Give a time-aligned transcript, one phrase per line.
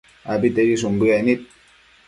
[0.33, 1.41] abitedishun bëec nid